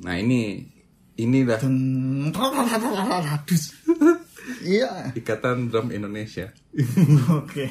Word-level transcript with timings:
Nah 0.00 0.16
ini 0.16 0.64
ini 1.20 1.44
dah 1.44 1.60
Dus. 3.44 3.76
Iya. 4.62 5.12
ikatan 5.14 5.68
drum 5.68 5.92
Indonesia. 5.92 6.50
Oke. 7.40 7.68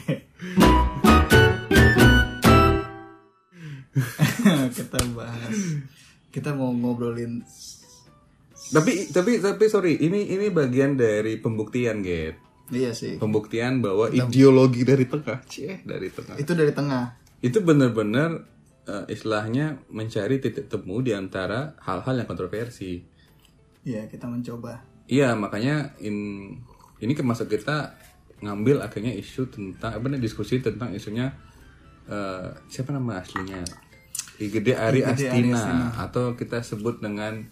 kita 4.77 4.99
bahas. 5.17 5.57
Kita 6.31 6.55
mau 6.55 6.71
ngobrolin 6.71 7.43
Tapi 8.71 9.11
tapi 9.11 9.43
tapi 9.43 9.65
sorry 9.67 9.99
ini 9.99 10.31
ini 10.31 10.47
bagian 10.47 10.95
dari 10.95 11.35
pembuktian 11.41 11.99
Get. 11.99 12.39
Iya 12.71 12.95
sih. 12.95 13.19
Pembuktian 13.19 13.83
bahwa 13.83 14.07
ideologi 14.07 14.87
dari 14.87 15.03
tengah, 15.03 15.43
cie 15.43 15.83
dari 15.83 16.07
tengah. 16.07 16.39
Itu 16.39 16.55
dari 16.55 16.71
tengah. 16.71 17.19
Itu 17.43 17.59
benar-benar 17.67 18.47
eh, 18.91 19.05
istilahnya 19.07 19.79
mencari 19.87 20.43
titik 20.43 20.67
temu 20.67 20.99
di 20.99 21.15
antara 21.15 21.79
hal-hal 21.79 22.19
yang 22.19 22.27
kontroversi. 22.27 22.99
Iya, 23.87 24.11
kita 24.11 24.27
mencoba. 24.27 24.83
Iya 25.07 25.35
makanya 25.35 25.95
in, 26.03 26.15
ini 26.99 27.13
kemasuk 27.15 27.51
kita 27.51 27.95
ngambil 28.41 28.81
akhirnya 28.81 29.13
isu 29.13 29.51
tentang 29.53 30.01
apa 30.01 30.05
nih 30.07 30.21
diskusi 30.21 30.59
tentang 30.59 30.91
isunya 30.95 31.35
eh, 32.09 32.47
siapa 32.71 32.95
nama 32.95 33.21
aslinya 33.21 33.61
Ari 34.41 34.49
Igede 34.49 34.73
Ari 34.73 35.01
Astina 35.05 35.93
atau 36.01 36.33
kita 36.33 36.65
sebut 36.65 36.97
dengan 36.97 37.45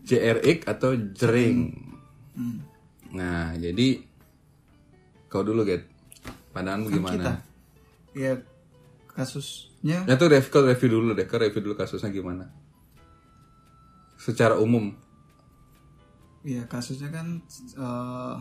JRX 0.00 0.64
atau 0.64 0.96
Jering. 0.96 1.76
Hmm. 2.32 2.64
Nah 3.12 3.52
jadi 3.60 4.00
kau 5.28 5.44
dulu 5.44 5.68
get 5.68 5.84
pandanganmu 6.56 6.88
Kita. 6.88 6.96
gimana? 6.96 7.32
Kasusnya 9.10 10.06
Ya 10.06 10.14
tuh 10.14 10.30
review, 10.30 10.62
review 10.70 10.88
dulu 10.88 11.10
deh, 11.18 11.26
kau 11.26 11.40
review 11.40 11.62
dulu 11.62 11.74
kasusnya 11.74 12.14
gimana? 12.14 12.46
Secara 14.20 14.56
umum. 14.60 14.94
Iya, 16.46 16.64
kasusnya 16.70 17.12
kan 17.12 17.42
eh 17.76 18.36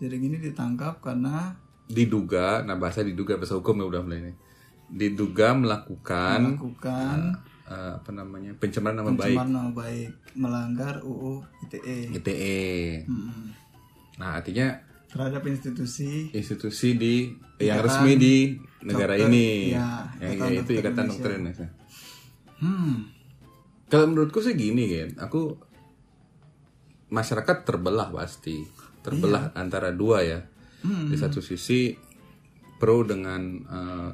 jadi 0.00 0.16
gini 0.16 0.40
ditangkap 0.40 1.04
karena 1.04 1.54
diduga, 1.84 2.64
nah 2.64 2.80
bahasa 2.80 3.04
diduga 3.04 3.36
bahasa 3.36 3.60
hukum 3.60 3.84
ya 3.84 3.86
udah 3.86 4.00
mulai 4.00 4.18
ini. 4.24 4.32
Diduga 4.90 5.54
melakukan 5.54 6.56
melakukan 6.56 7.18
eh, 7.68 7.92
apa 8.00 8.10
namanya 8.10 8.56
pencemaran 8.58 8.98
nama 8.98 9.12
baik 9.14 9.36
pencemaran 9.36 9.52
nama 9.52 9.70
baik, 9.70 10.10
melanggar 10.34 10.94
UU 11.04 11.44
ITE 11.68 12.16
ITE. 12.16 12.58
Hmm. 13.06 13.52
Nah 14.18 14.40
artinya 14.40 14.80
terhadap 15.10 15.42
institusi 15.46 16.30
institusi 16.32 16.96
di 16.96 17.14
yang 17.60 17.82
resmi 17.84 18.14
di 18.16 18.36
negara 18.80 19.14
Dokter, 19.16 19.28
ini, 19.28 19.74
ya, 19.76 20.08
yang 20.20 20.32
Ikatan 20.36 20.50
ya, 20.52 20.60
itu 20.60 20.70
ikatan 20.76 20.90
Indonesia. 20.90 21.10
dokter 21.12 21.30
Indonesia. 21.36 21.68
Hmm. 22.60 22.94
Kalau 23.90 24.06
menurutku 24.08 24.40
sih 24.40 24.54
gini 24.54 24.84
kan, 24.88 25.10
aku 25.18 25.58
masyarakat 27.10 27.56
terbelah 27.66 28.08
pasti, 28.14 28.62
terbelah 29.02 29.50
antara 29.58 29.90
dua 29.90 30.22
ya. 30.22 30.40
Di 30.80 31.16
satu 31.18 31.44
sisi 31.44 31.92
pro 32.80 33.04
dengan 33.04 33.42
eh, 33.68 34.10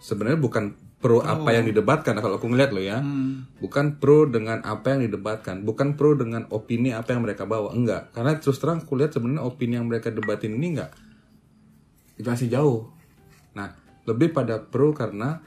sebenarnya 0.00 0.40
bukan 0.40 0.64
pro 0.96 1.20
apa 1.20 1.52
yang 1.52 1.68
didebatkan 1.68 2.16
kalau 2.16 2.40
aku 2.40 2.48
ngeliat 2.48 2.72
lo 2.72 2.80
ya, 2.80 3.04
bukan 3.60 4.00
pro 4.00 4.24
dengan 4.24 4.64
apa 4.64 4.96
yang 4.96 5.10
didebatkan, 5.10 5.66
bukan 5.66 5.98
pro 5.98 6.16
dengan 6.16 6.48
opini 6.48 6.94
apa 6.96 7.12
yang 7.12 7.26
mereka 7.26 7.44
bawa, 7.44 7.74
enggak. 7.76 8.14
Karena 8.16 8.38
terus 8.40 8.56
terang 8.62 8.80
aku 8.80 8.96
lihat 8.96 9.12
sebenarnya 9.12 9.44
opini 9.44 9.76
yang 9.76 9.90
mereka 9.90 10.08
debatin 10.08 10.56
ini 10.56 10.78
enggak 10.78 10.94
itu 12.16 12.28
masih 12.28 12.48
jauh. 12.48 12.88
Nah, 13.52 13.72
lebih 14.06 14.32
pada 14.32 14.62
pro 14.62 14.94
karena 14.94 15.42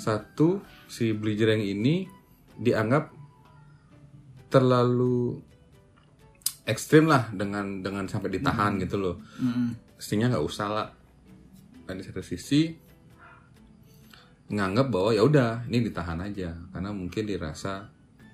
satu 0.00 0.64
si 0.88 1.12
Blijereng 1.12 1.60
ini 1.60 2.08
dianggap 2.56 3.12
terlalu 4.48 5.36
ekstrim 6.64 7.08
lah 7.08 7.28
dengan 7.32 7.84
dengan 7.84 8.08
sampai 8.08 8.32
ditahan 8.32 8.80
gitu 8.80 8.96
loh. 8.96 9.16
Mestinya 9.96 10.32
nggak 10.32 10.44
usah 10.44 10.68
lah. 10.68 10.88
Dan 11.88 12.00
di 12.00 12.04
satu 12.04 12.20
sisi 12.20 12.68
nganggap 14.48 14.88
bahwa 14.88 15.12
ya 15.12 15.24
udah 15.24 15.68
ini 15.68 15.84
ditahan 15.84 16.24
aja 16.24 16.56
karena 16.72 16.88
mungkin 16.88 17.28
dirasa 17.28 17.84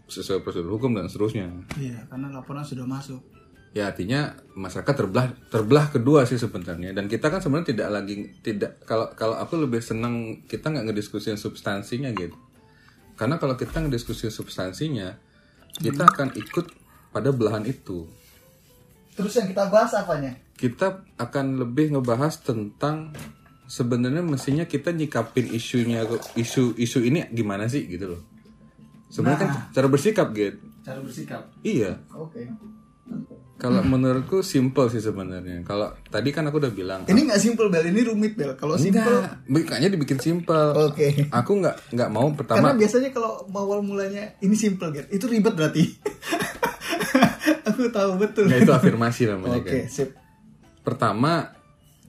sesuai 0.06 0.46
prosedur 0.46 0.78
hukum 0.78 0.94
dan 0.94 1.10
seterusnya. 1.10 1.50
Iya, 1.74 2.06
karena 2.06 2.30
laporan 2.30 2.62
sudah 2.62 2.86
masuk. 2.86 3.33
Ya 3.74 3.90
artinya 3.90 4.38
masyarakat 4.54 4.94
terbelah 4.94 5.34
terbelah 5.50 5.90
kedua 5.90 6.22
sih 6.30 6.38
sebenarnya. 6.38 6.94
Dan 6.94 7.10
kita 7.10 7.26
kan 7.26 7.42
sebenarnya 7.42 7.74
tidak 7.74 7.88
lagi 7.90 8.14
tidak 8.38 8.78
kalau 8.86 9.10
kalau 9.18 9.34
aku 9.34 9.58
lebih 9.58 9.82
senang 9.82 10.46
kita 10.46 10.70
nggak 10.70 10.94
ngediskusin 10.94 11.34
substansinya 11.34 12.14
gitu. 12.14 12.38
Karena 13.18 13.42
kalau 13.42 13.58
kita 13.58 13.82
ngediskusin 13.82 14.30
substansinya 14.30 15.18
kita 15.82 16.06
akan 16.06 16.38
ikut 16.38 16.70
pada 17.10 17.34
belahan 17.34 17.66
itu. 17.66 18.06
Terus 19.18 19.34
yang 19.38 19.50
kita 19.50 19.66
bahas 19.70 19.90
apanya? 19.94 20.44
kita 20.54 21.02
akan 21.18 21.66
lebih 21.66 21.98
ngebahas 21.98 22.38
tentang 22.46 23.10
sebenarnya 23.66 24.22
mestinya 24.22 24.64
kita 24.64 24.94
nyikapin 24.94 25.50
isunya 25.50 26.06
isu 26.38 26.78
isu 26.78 26.98
ini 27.02 27.26
gimana 27.34 27.66
sih 27.66 27.90
gitu 27.90 28.14
loh. 28.14 28.22
Sebenarnya 29.10 29.40
kan 29.46 29.50
cara 29.70 29.86
bersikap 29.90 30.30
gitu 30.34 30.58
Cara 30.82 30.98
bersikap. 31.02 31.42
iya. 31.66 31.98
Oke. 32.14 32.46
Kalau 33.54 33.80
menurutku 33.80 34.42
simple 34.42 34.90
sih 34.90 34.98
sebenarnya 34.98 35.62
kalau 35.62 35.94
tadi 36.10 36.34
kan 36.34 36.42
aku 36.50 36.58
udah 36.58 36.74
bilang 36.74 37.00
Ini 37.06 37.30
nggak 37.30 37.38
simple 37.38 37.70
bel, 37.70 37.86
ini 37.86 38.02
rumit 38.02 38.34
bel. 38.34 38.58
Kalau 38.58 38.74
simple, 38.74 39.22
makanya 39.46 39.88
dibikin 39.88 40.18
simple. 40.18 40.74
oke. 40.74 41.30
Aku 41.30 41.62
nggak 41.62 41.94
nggak 41.94 42.10
mau 42.10 42.28
Karena 42.28 42.38
pertama. 42.38 42.66
biasanya 42.74 43.14
kalau 43.14 43.46
awal 43.48 43.80
mulanya 43.80 44.34
ini 44.42 44.58
simple 44.58 44.90
gitu, 44.90 45.06
itu 45.08 45.24
ribet 45.30 45.54
berarti. 45.54 45.84
Aku 47.72 47.88
tahu 47.88 48.20
betul. 48.20 48.50
Ya 48.50 48.60
itu 48.60 48.72
afirmasi 48.72 49.30
namanya 49.30 49.60
Oke, 49.62 49.86
kan. 49.86 49.88
sip. 49.88 50.10
Pertama 50.84 51.54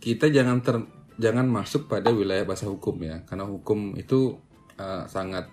kita 0.04 0.28
jangan 0.28 0.60
ter 0.60 0.84
jangan 1.16 1.48
masuk 1.48 1.88
pada 1.88 2.12
wilayah 2.12 2.44
bahasa 2.44 2.68
hukum 2.68 3.00
ya, 3.00 3.24
karena 3.24 3.48
hukum 3.48 3.96
itu 3.96 4.36
eh, 4.76 5.04
sangat 5.08 5.48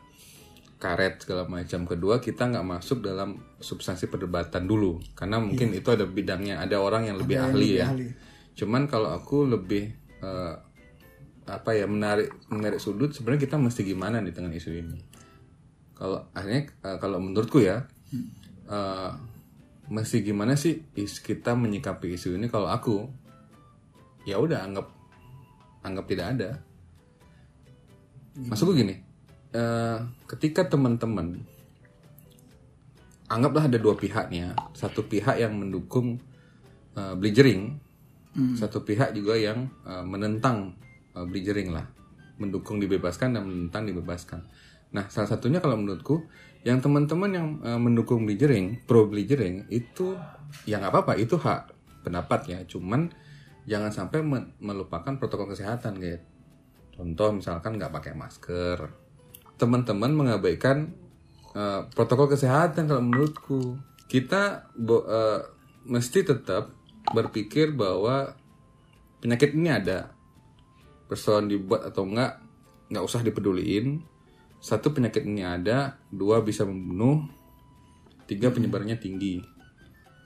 karet 0.82 1.22
segala 1.22 1.46
macam. 1.46 1.86
Kedua 1.86 2.18
kita 2.18 2.50
nggak 2.50 2.66
masuk 2.66 3.06
dalam 3.06 3.38
substansi 3.62 4.10
perdebatan 4.10 4.66
dulu, 4.66 4.98
karena 5.14 5.38
mungkin 5.38 5.70
itu 5.70 5.94
ada 5.94 6.02
bidangnya, 6.02 6.58
ada 6.58 6.82
orang 6.82 7.06
yang 7.06 7.22
lebih 7.22 7.38
ahli 7.38 7.54
lebih 7.54 7.78
ya. 7.78 7.86
ahli. 7.86 8.06
Cuman 8.58 8.90
kalau 8.90 9.14
aku 9.14 9.46
lebih 9.46 9.94
eh, 10.18 10.54
apa 11.46 11.70
ya 11.74 11.86
menarik 11.86 12.34
menarik 12.50 12.82
sudut 12.82 13.14
sebenarnya 13.14 13.46
kita 13.46 13.56
mesti 13.62 13.86
gimana 13.86 14.18
nih 14.18 14.34
dengan 14.34 14.50
isu 14.50 14.70
ini. 14.74 14.98
Kalau 15.94 16.26
akhirnya 16.34 16.66
eh, 16.66 16.98
kalau 16.98 17.22
menurutku 17.22 17.62
ya 17.62 17.86
eh, 18.66 19.10
mesti 19.86 20.26
gimana 20.26 20.58
sih 20.58 20.82
is 20.98 21.22
kita 21.22 21.54
menyikapi 21.54 22.18
isu 22.18 22.34
ini 22.34 22.50
kalau 22.50 22.66
aku 22.66 23.06
ya 24.26 24.42
udah 24.42 24.66
anggap 24.66 24.90
anggap 25.86 26.04
tidak 26.10 26.26
ada. 26.34 26.50
Maksudku 28.32 28.72
gini, 28.72 28.96
eh, 29.52 29.98
ketika 30.28 30.66
teman-teman 30.66 31.44
anggaplah 33.32 33.68
ada 33.68 33.80
dua 33.80 33.96
pihak 33.96 34.28
nih 34.28 34.48
ya, 34.48 34.50
satu 34.76 35.08
pihak 35.08 35.40
yang 35.40 35.56
mendukung 35.56 36.20
eh, 36.96 37.14
Blijering, 37.16 37.80
satu 38.56 38.80
pihak 38.84 39.12
juga 39.12 39.36
yang 39.36 39.68
eh, 39.84 40.04
menentang 40.04 40.72
uh, 41.12 41.28
lah, 41.68 41.86
mendukung 42.40 42.80
dibebaskan 42.80 43.36
dan 43.36 43.44
menentang 43.44 43.84
dibebaskan. 43.84 44.40
Nah, 44.92 45.08
salah 45.08 45.28
satunya 45.28 45.60
kalau 45.60 45.76
menurutku, 45.76 46.28
yang 46.64 46.80
teman-teman 46.80 47.30
yang 47.32 47.48
eh, 47.64 47.80
mendukung 47.80 48.24
Blijering, 48.24 48.84
pro 48.88 49.08
Blijering 49.08 49.68
itu 49.68 50.16
ya 50.68 50.80
nggak 50.80 50.92
apa-apa, 50.92 51.12
itu 51.20 51.36
hak 51.36 51.72
pendapat 52.04 52.40
ya. 52.48 52.58
Cuman 52.68 53.12
jangan 53.68 53.92
sampai 53.92 54.20
melupakan 54.60 55.12
protokol 55.16 55.52
kesehatan, 55.52 56.00
gitu. 56.00 56.20
Contoh 56.92 57.32
misalkan 57.32 57.80
nggak 57.80 57.92
pakai 57.92 58.12
masker, 58.12 58.78
teman-teman 59.62 60.10
mengabaikan 60.10 60.90
eh, 61.54 61.80
protokol 61.94 62.26
kesehatan 62.34 62.90
kalau 62.90 62.98
menurutku. 63.06 63.78
Kita 64.10 64.66
bo- 64.74 65.06
eh, 65.06 65.40
mesti 65.86 66.26
tetap 66.26 66.74
berpikir 67.14 67.70
bahwa 67.70 68.34
penyakit 69.22 69.54
ini 69.54 69.70
ada. 69.70 70.10
Persoalan 71.06 71.46
dibuat 71.46 71.86
atau 71.86 72.02
enggak 72.02 72.42
nggak 72.90 73.04
usah 73.06 73.22
dipeduliin. 73.22 74.02
Satu 74.58 74.90
penyakit 74.90 75.22
ini 75.22 75.46
ada. 75.46 76.02
Dua 76.10 76.42
bisa 76.42 76.66
membunuh. 76.66 77.22
Tiga 78.26 78.50
penyebarannya 78.50 78.98
tinggi. 78.98 79.38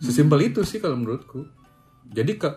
Sesimpel 0.00 0.52
itu 0.52 0.64
sih 0.64 0.80
kalau 0.80 0.96
menurutku. 0.96 1.44
Jadi 2.12 2.40
ke 2.40 2.48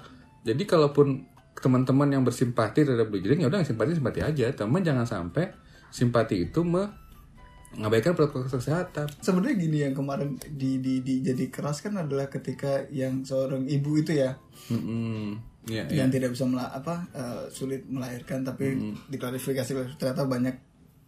jadi 0.48 0.64
kalaupun 0.64 1.28
teman-teman 1.60 2.08
yang 2.08 2.24
bersimpati 2.24 2.88
terhadap 2.88 3.12
Blijering 3.12 3.44
ya 3.44 3.48
udah 3.52 3.64
simpati 3.68 3.92
simpati 3.96 4.24
aja. 4.24 4.52
Teman 4.56 4.80
jangan 4.84 5.04
sampai 5.04 5.52
simpati 5.90 6.50
itu 6.50 6.62
mengabaikan 6.62 8.14
protokol 8.14 8.48
kesehatan. 8.50 9.10
Sebenarnya 9.22 9.56
gini 9.58 9.78
yang 9.86 9.94
kemarin 9.94 10.38
di, 10.50 10.82
di, 10.82 11.02
di 11.02 11.22
jadi 11.22 11.50
keras 11.50 11.82
kan 11.82 11.98
adalah 11.98 12.30
ketika 12.30 12.86
yang 12.94 13.26
seorang 13.26 13.66
ibu 13.66 14.00
itu 14.00 14.18
ya 14.18 14.38
Mm-mm. 14.70 15.38
Iya, 15.70 15.86
iya. 15.92 16.02
yang 16.02 16.10
tidak 16.10 16.34
bisa 16.34 16.48
mela 16.50 16.72
apa 16.72 17.06
eh, 17.14 17.44
sulit 17.52 17.86
melahirkan 17.86 18.42
tapi 18.42 18.96
diklarifikasi 19.12 20.00
ternyata 20.00 20.26
banyak 20.26 20.56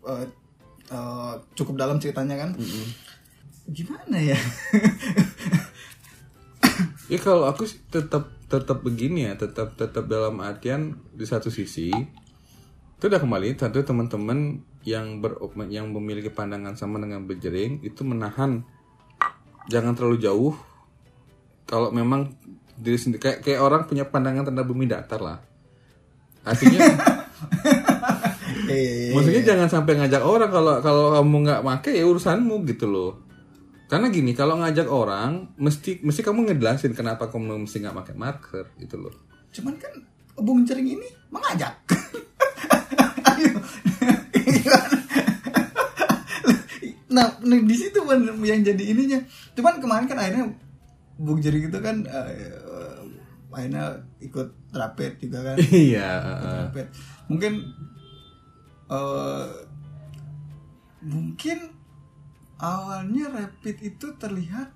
eh, 0.05 0.25
eh, 0.91 1.33
cukup 1.57 1.79
dalam 1.79 1.97
ceritanya 1.97 2.35
kan. 2.37 2.53
Gimana 3.71 4.17
ya? 4.19 4.37
Ya 7.11 7.19
kalau 7.19 7.43
aku 7.43 7.67
sih 7.67 7.83
tetap 7.91 8.31
tetap 8.47 8.87
begini 8.87 9.27
ya, 9.27 9.35
tetap 9.35 9.75
tetap 9.75 10.07
dalam 10.07 10.39
artian 10.39 10.95
di 11.11 11.27
satu 11.27 11.51
sisi 11.51 11.91
itu 11.91 13.03
udah 13.03 13.19
kembali 13.19 13.59
tentu 13.59 13.83
teman-teman 13.83 14.63
yang 14.87 15.21
ber 15.21 15.37
yang 15.69 15.93
memiliki 15.93 16.33
pandangan 16.33 16.73
sama 16.73 16.97
dengan 16.97 17.25
bejering 17.25 17.81
itu 17.85 18.01
menahan. 18.01 18.65
Jangan 19.69 19.93
terlalu 19.93 20.17
jauh. 20.21 20.53
Kalau 21.69 21.93
memang 21.93 22.33
diri 22.75 22.97
sendiri 22.97 23.21
kayak, 23.21 23.39
kayak 23.45 23.61
orang 23.61 23.85
punya 23.85 24.09
pandangan 24.09 24.49
tentang 24.49 24.67
bumi 24.67 24.89
datar 24.89 25.21
lah. 25.21 25.37
Artinya 26.41 26.81
maksudnya 29.15 29.43
jangan 29.45 29.67
sampai 29.69 29.97
ngajak 29.97 30.23
orang 30.23 30.49
kalau 30.49 30.73
kalau 30.81 31.05
kamu 31.17 31.37
nggak 31.47 31.61
make 31.65 31.91
ya 31.93 32.03
urusanmu 32.05 32.55
gitu 32.67 32.85
loh. 32.89 33.11
Karena 33.91 34.07
gini 34.07 34.31
kalau 34.31 34.55
ngajak 34.63 34.87
orang 34.87 35.51
mesti 35.59 35.99
mesti 35.99 36.21
kamu 36.23 36.47
ngejelasin 36.47 36.95
kenapa 36.95 37.27
kamu 37.27 37.67
mesti 37.67 37.83
nggak 37.83 37.97
pakai 37.97 38.15
marker 38.15 38.65
gitu 38.79 38.95
loh. 38.97 39.13
Cuman 39.51 39.75
kan 39.75 39.93
bung 40.39 40.63
jering 40.63 40.97
ini 40.97 41.07
mengajak 41.29 41.75
nah 47.11 47.27
di 47.43 47.75
situ 47.75 47.99
kan 48.07 48.23
yang 48.41 48.63
jadi 48.63 48.83
ininya. 48.95 49.19
Cuman 49.53 49.83
kemarin 49.83 50.07
kan 50.07 50.17
akhirnya 50.17 50.45
bung 51.21 51.37
jering 51.43 51.69
itu 51.69 51.79
kan 51.83 52.07
eh, 52.07 52.49
akhirnya 53.51 54.01
ikut 54.23 54.47
rapid 54.71 55.19
juga 55.21 55.53
kan. 55.53 55.57
Iya 55.91 56.09
mungkin 57.27 57.53
eh 58.91 59.47
mungkin 61.01 61.57
awalnya 62.61 63.25
rapid 63.31 63.75
itu 63.83 64.07
terlihat 64.17 64.71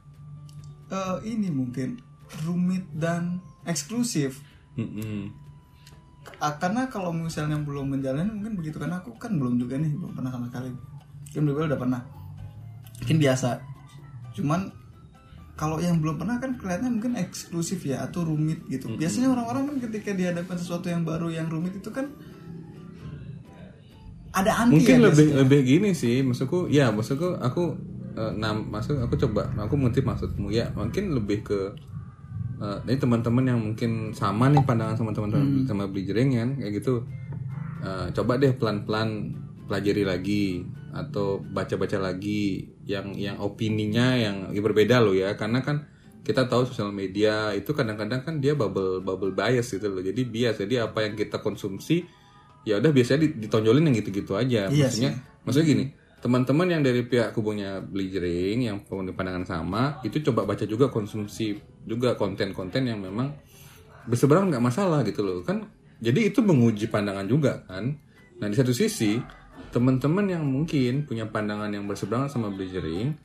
eh, 0.92 1.18
ini 1.26 1.50
mungkin 1.50 2.04
rumit 2.44 2.86
dan 2.94 3.40
eksklusif. 3.64 4.42
Mm-mm. 4.76 5.32
Ah, 6.42 6.58
karena 6.58 6.90
kalau 6.90 7.14
misalnya 7.14 7.56
belum 7.62 7.96
menjalani 7.96 8.28
mungkin 8.34 8.58
begitu 8.58 8.82
karena 8.82 9.00
aku 9.00 9.14
kan 9.16 9.38
belum 9.38 9.62
juga 9.62 9.78
nih 9.78 9.94
belum 9.94 10.18
pernah 10.18 10.34
sama 10.34 10.50
sekali. 10.50 10.74
Kan 11.32 11.46
udah 11.46 11.80
pernah 11.80 12.02
mungkin 13.06 13.22
biasa. 13.22 13.62
Cuman 14.34 14.74
kalau 15.54 15.78
yang 15.78 16.02
belum 16.02 16.18
pernah 16.18 16.42
kan 16.42 16.58
kelihatannya 16.58 16.92
mungkin 16.98 17.14
eksklusif 17.16 17.86
ya 17.86 18.02
atau 18.02 18.26
rumit 18.26 18.66
gitu. 18.68 18.92
Biasanya 18.98 19.32
orang-orang 19.32 19.70
kan 19.70 19.78
ketika 19.88 20.12
dihadapkan 20.18 20.58
sesuatu 20.58 20.90
yang 20.90 21.06
baru 21.06 21.30
yang 21.30 21.48
rumit 21.48 21.78
itu 21.78 21.94
kan 21.94 22.10
ada 24.36 24.52
anti 24.66 24.84
mungkin 24.84 24.96
ya 25.00 25.04
lebih 25.08 25.26
biasanya. 25.32 25.40
lebih 25.46 25.60
gini 25.64 25.90
sih 25.96 26.20
maksudku 26.20 26.68
ya 26.68 26.92
maksudku 26.92 27.40
aku 27.40 27.72
nam 28.36 28.68
maksud 28.68 29.00
aku 29.00 29.16
coba 29.16 29.48
aku 29.56 29.78
mengerti 29.80 30.02
maksudmu. 30.04 30.52
Ya 30.52 30.74
mungkin 30.76 31.14
lebih 31.14 31.46
ke 31.46 31.60
eh, 32.60 32.78
ini 32.90 32.98
teman-teman 33.00 33.46
yang 33.48 33.60
mungkin 33.62 34.12
sama 34.12 34.52
nih 34.52 34.66
pandangan 34.66 34.98
sama 34.98 35.14
teman-teman 35.14 35.64
sama 35.70 35.88
beli 35.88 36.10
kan 36.10 36.58
kayak 36.58 36.84
gitu. 36.84 37.06
Eh, 37.86 38.08
coba 38.12 38.42
deh 38.42 38.52
pelan-pelan 38.58 39.38
pelajari 39.72 40.04
lagi 40.04 40.44
atau 40.96 41.44
baca-baca 41.44 42.00
lagi 42.00 42.72
yang 42.88 43.12
yang 43.20 43.36
opininya 43.44 44.16
yang 44.16 44.56
ya 44.56 44.62
berbeda 44.64 45.04
loh 45.04 45.12
ya. 45.12 45.36
Karena 45.36 45.60
kan 45.60 45.84
kita 46.24 46.48
tahu 46.48 46.66
sosial 46.72 46.96
media 46.96 47.52
itu 47.52 47.76
kadang-kadang 47.76 48.24
kan 48.24 48.40
dia 48.40 48.56
bubble 48.56 49.04
bubble 49.04 49.36
bias 49.36 49.68
gitu 49.76 49.92
loh. 49.92 50.00
Jadi 50.00 50.24
bias. 50.24 50.64
Jadi 50.64 50.80
apa 50.80 51.04
yang 51.04 51.20
kita 51.20 51.44
konsumsi 51.44 52.02
ya 52.64 52.80
udah 52.80 52.90
biasanya 52.96 53.28
di- 53.28 53.36
ditonjolin 53.46 53.92
yang 53.92 53.96
gitu-gitu 54.00 54.34
aja. 54.34 54.72
Iya 54.72 54.88
maksudnya 54.88 55.12
maksudnya 55.44 55.68
gini 55.68 55.86
teman-teman 56.26 56.66
yang 56.66 56.82
dari 56.82 57.06
pihak 57.06 57.38
kubunya 57.38 57.78
Bleachering 57.86 58.66
yang 58.66 58.82
punya 58.82 59.14
pandangan 59.14 59.46
sama 59.46 60.02
itu 60.02 60.26
coba 60.26 60.50
baca 60.50 60.66
juga 60.66 60.90
konsumsi 60.90 61.54
juga 61.86 62.18
konten-konten 62.18 62.82
yang 62.90 62.98
memang 62.98 63.30
berseberangan 64.10 64.58
nggak 64.58 64.66
masalah 64.66 65.06
gitu 65.06 65.22
loh. 65.22 65.46
Kan 65.46 65.70
jadi 66.02 66.34
itu 66.34 66.42
menguji 66.42 66.90
pandangan 66.90 67.30
juga 67.30 67.62
kan. 67.70 67.94
Nah 68.42 68.48
di 68.50 68.58
satu 68.58 68.74
sisi 68.74 69.22
teman-teman 69.76 70.26
yang 70.32 70.44
mungkin 70.48 71.04
punya 71.04 71.28
pandangan 71.28 71.68
yang 71.68 71.84
berseberangan 71.84 72.32
sama 72.32 72.48
Bleachering 72.48 73.16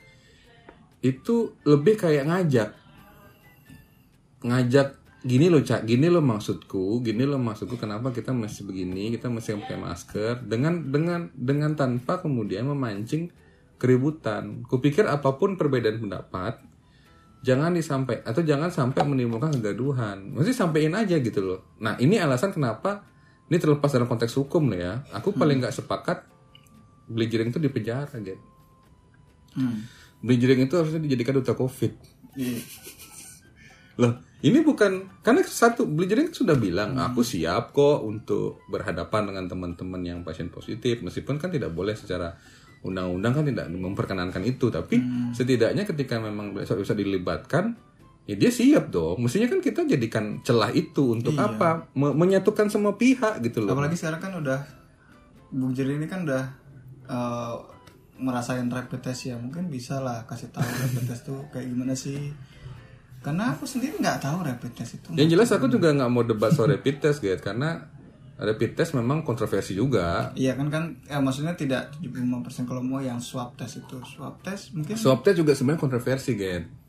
itu 1.00 1.54
lebih 1.62 1.96
kayak 1.96 2.26
ngajak. 2.26 2.70
Ngajak 4.42 4.88
gini 5.20 5.52
loh 5.52 5.60
cak 5.60 5.84
gini 5.84 6.08
loh 6.08 6.24
maksudku 6.24 7.04
gini 7.04 7.28
loh 7.28 7.36
maksudku 7.36 7.76
kenapa 7.76 8.08
kita 8.08 8.32
mesti 8.32 8.64
begini 8.64 9.12
kita 9.12 9.28
mesti 9.28 9.56
pakai 9.62 9.78
masker? 9.78 10.32
Dengan 10.48 10.88
dengan 10.88 11.28
dengan 11.36 11.76
tanpa 11.76 12.18
kemudian 12.20 12.66
memancing 12.68 13.28
keributan. 13.80 14.64
Kupikir 14.68 15.08
apa 15.08 15.36
pun 15.36 15.56
perbedaan 15.56 16.00
pendapat 16.00 16.60
jangan 17.40 17.72
disampai 17.72 18.20
atau 18.20 18.44
jangan 18.44 18.68
sampai 18.68 19.00
menimbulkan 19.04 19.56
kegaduhan. 19.56 20.36
Mesti 20.36 20.52
sampein 20.52 20.92
aja 20.92 21.16
gitu 21.16 21.40
loh. 21.40 21.60
Nah 21.80 21.96
ini 21.96 22.20
alasan 22.20 22.52
kenapa 22.52 23.04
ini 23.50 23.58
terlepas 23.58 23.90
dalam 23.90 24.06
konteks 24.06 24.38
hukum 24.38 24.70
loh 24.70 24.78
ya. 24.78 25.02
Aku 25.10 25.34
paling 25.34 25.58
nggak 25.58 25.74
sepakat 25.74 26.22
Bleachering 27.10 27.50
itu 27.50 27.58
di 27.58 27.66
penjara 27.66 28.06
gitu 28.22 28.38
Hmm. 29.50 29.82
Bleachering 30.22 30.70
itu 30.70 30.78
harusnya 30.78 31.02
dijadikan 31.02 31.34
duta 31.34 31.58
covid. 31.58 31.90
Iya. 32.38 32.62
Loh, 33.98 34.22
ini 34.46 34.62
bukan 34.62 35.20
karena 35.26 35.42
satu 35.42 35.90
Bleachering 35.90 36.30
sudah 36.30 36.54
bilang 36.54 36.94
aku 37.02 37.26
siap 37.26 37.74
kok 37.74 38.06
untuk 38.06 38.62
berhadapan 38.70 39.26
dengan 39.26 39.50
teman-teman 39.50 40.02
yang 40.06 40.18
pasien 40.22 40.54
positif. 40.54 41.02
Meskipun 41.02 41.42
kan 41.42 41.50
tidak 41.50 41.74
boleh 41.74 41.98
secara 41.98 42.30
undang-undang 42.86 43.42
kan 43.42 43.44
tidak 43.44 43.66
memperkenankan 43.68 44.40
itu 44.46 44.72
tapi 44.72 45.02
setidaknya 45.36 45.84
ketika 45.84 46.16
memang 46.16 46.54
bisa 46.56 46.94
dilibatkan 46.94 47.76
ya 48.30 48.38
dia 48.38 48.50
siap 48.54 48.94
dong. 48.94 49.18
Mestinya 49.18 49.50
kan 49.50 49.58
kita 49.58 49.82
jadikan 49.82 50.38
celah 50.46 50.70
itu 50.70 51.18
untuk 51.18 51.34
apa? 51.34 51.90
Me- 51.98 52.14
menyatukan 52.14 52.70
semua 52.70 52.94
pihak 52.94 53.42
gitu 53.42 53.66
loh. 53.66 53.74
Apalagi 53.74 53.98
sekarang 53.98 54.22
kan 54.22 54.32
udah 54.38 54.62
bung 55.50 55.74
jering 55.74 55.98
ini 55.98 56.06
kan 56.06 56.22
udah 56.22 56.44
eh, 57.10 57.54
merasain 58.22 58.70
rapid 58.70 59.02
test 59.02 59.26
ya. 59.26 59.34
Mungkin 59.34 59.66
bisa 59.66 59.98
lah 59.98 60.22
kasih 60.30 60.54
tahu 60.54 60.62
rapid 60.62 61.04
test 61.10 61.26
tuh 61.26 61.42
kayak 61.50 61.66
gimana 61.66 61.98
sih. 61.98 62.30
Karena 63.20 63.50
aku 63.52 63.66
sendiri 63.66 63.98
nggak 63.98 64.22
tahu 64.22 64.46
rapid 64.46 64.72
test 64.72 64.96
itu 64.96 65.12
yang 65.12 65.28
jelas 65.28 65.52
aku 65.52 65.68
juga 65.68 65.92
nggak 65.92 66.08
mau 66.08 66.24
debat 66.24 66.54
soal 66.54 66.70
rapid 66.78 67.04
test 67.04 67.20
gitu 67.20 67.36
karena 67.36 67.84
rapid 68.40 68.72
test 68.72 68.96
memang 68.96 69.20
kontroversi 69.20 69.76
juga. 69.76 70.32
Iya 70.32 70.56
kan 70.56 70.72
kan 70.72 70.96
ya 71.04 71.20
maksudnya 71.20 71.52
tidak 71.52 71.92
75% 72.00 72.64
kalau 72.64 72.80
mau 72.80 72.96
yang 72.96 73.20
swab 73.20 73.58
test 73.60 73.84
itu. 73.84 74.00
Swab 74.06 74.40
test 74.40 74.72
mungkin 74.72 74.96
Swab 74.96 75.20
test 75.20 75.36
juga 75.36 75.52
sebenarnya 75.52 75.82
kontroversi, 75.82 76.32
Gen. 76.38 76.79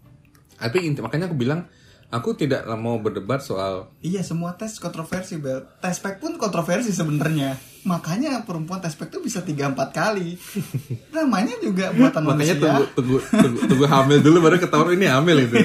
Tapi 0.61 0.77
inti 0.85 1.01
makanya 1.01 1.25
aku 1.25 1.35
bilang 1.35 1.65
aku 2.11 2.35
tidak 2.35 2.67
mau 2.75 2.99
berdebat 2.99 3.39
soal 3.39 3.87
iya 4.03 4.19
semua 4.21 4.53
tes 4.53 4.77
kontroversi 4.77 5.39
bel 5.39 5.63
tes 5.79 5.95
pack 5.97 6.19
pun 6.19 6.35
kontroversi 6.35 6.91
sebenarnya 6.91 7.55
makanya 7.87 8.43
perempuan 8.43 8.83
tes 8.83 8.93
pack 8.93 9.09
tuh 9.09 9.23
bisa 9.23 9.41
3 9.41 9.71
4 9.71 9.79
kali 9.95 10.35
namanya 11.15 11.55
juga 11.63 11.95
buatan 11.95 12.27
makanya 12.27 12.35
manusia 12.35 12.55
tunggu, 12.59 12.83
tunggu 12.93 13.17
tunggu 13.31 13.59
tunggu 13.63 13.85
hamil 13.87 14.19
dulu 14.19 14.37
baru 14.43 14.59
ketahuan 14.59 14.99
ini 14.99 15.07
hamil 15.07 15.37
itu. 15.39 15.55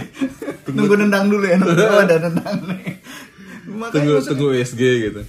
nunggu 0.70 0.94
nendang 1.02 1.26
dulu 1.26 1.44
ya 1.44 1.58
nunggu 1.58 1.82
oh, 1.82 1.98
ada 2.06 2.16
nendang 2.30 2.58
nih 2.62 2.94
makanya 3.66 3.90
tunggu 3.90 4.12
maksudnya- 4.14 4.30
tunggu 4.38 4.46
USG 4.54 4.82
gitu. 5.10 5.22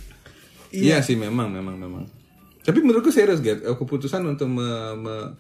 Iya. 0.70 1.02
sih 1.02 1.18
memang 1.18 1.50
memang 1.50 1.80
memang. 1.80 2.04
Tapi 2.62 2.84
menurutku 2.84 3.08
serius, 3.10 3.40
Get. 3.40 3.64
Keputusan 3.64 4.20
untuk 4.28 4.52
me, 4.52 4.68
me- 5.00 5.32